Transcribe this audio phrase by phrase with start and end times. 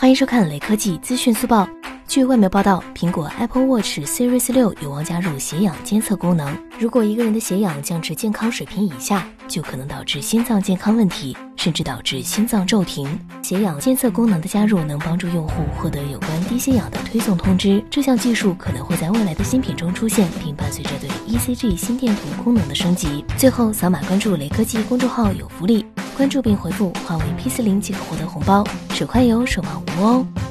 [0.00, 1.68] 欢迎收看雷科技资讯速报。
[2.08, 6.56] 据外媒报道，苹果 Apple Watch Series 六有望加入血氧监测功能。
[6.78, 13.06] 如果一个人的血氧降至健康水平以下，就可能导致心脏健康问题，甚至导致心脏骤停。
[13.42, 17.84] 血氧监测功能的加入能帮助用户获得有关低血氧的推送通知。
[17.90, 23.22] 这项技术可能会在未来的新品中出现，并伴随着对 ECG 心电图功能的升级。
[23.36, 25.84] 最后，扫码关注雷科技公众号有福利。
[26.20, 30.49] 关注并回复“华为 P 四零”即可获得红包，手快有，手慢无哦。